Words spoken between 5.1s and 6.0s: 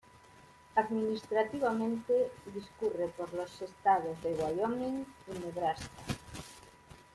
y Nebraska.